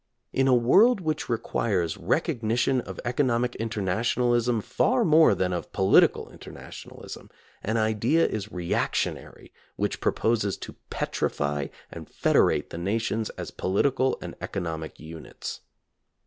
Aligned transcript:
In 0.33 0.47
a 0.47 0.55
world 0.55 0.99
which 0.99 1.29
requires 1.29 1.95
recognition 1.95 2.81
of 2.81 2.99
economic 3.05 3.53
internationalism 3.57 4.59
far 4.59 5.05
more 5.05 5.35
than 5.35 5.53
of 5.53 5.71
political 5.71 6.27
internationalism, 6.31 7.29
an 7.61 7.77
idea 7.77 8.25
is 8.25 8.51
re 8.51 8.69
actionary 8.69 9.51
which 9.75 10.01
proposes 10.01 10.57
to 10.57 10.73
petrify 10.89 11.67
and 11.91 12.09
federate 12.09 12.71
the 12.71 12.79
nations 12.79 13.29
as 13.37 13.51
political 13.51 14.17
and 14.23 14.33
economic 14.41 14.99
units. 14.99 15.59